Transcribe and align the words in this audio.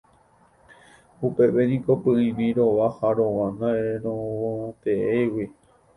Upépe 1.27 1.61
niko 1.69 1.91
py'ỹimi 2.03 2.47
rova 2.57 2.87
ha 2.97 3.07
rova 3.17 3.45
ndaorerogateéigui. 3.55 5.45